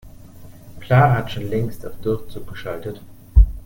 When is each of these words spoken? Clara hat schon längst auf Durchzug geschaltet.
Clara 0.79 1.15
hat 1.17 1.31
schon 1.31 1.47
längst 1.47 1.85
auf 1.85 1.95
Durchzug 2.01 2.47
geschaltet. 2.47 2.99